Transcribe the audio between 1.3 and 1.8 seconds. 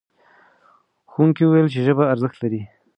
وویل چې